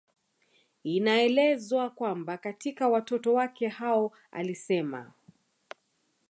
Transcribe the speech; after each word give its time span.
Inaelezwa 0.83 1.89
kwamba 1.89 2.37
katika 2.37 2.87
watoto 2.89 3.33
wake 3.33 3.67
hao 3.67 4.11
alisema 4.31 5.13